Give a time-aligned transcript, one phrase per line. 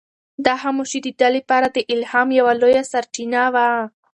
[0.45, 3.69] دا خاموشي د ده لپاره د الهام یوه لویه سرچینه وه.